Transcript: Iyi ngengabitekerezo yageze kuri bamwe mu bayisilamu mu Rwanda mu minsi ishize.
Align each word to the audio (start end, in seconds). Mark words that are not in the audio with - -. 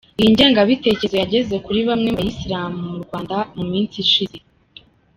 Iyi 0.21 0.29
ngengabitekerezo 0.33 1.15
yageze 1.21 1.55
kuri 1.65 1.79
bamwe 1.89 2.09
mu 2.11 2.17
bayisilamu 2.19 2.77
mu 2.91 2.97
Rwanda 3.05 3.35
mu 3.55 3.63
minsi 3.71 3.95
ishize. 4.05 4.37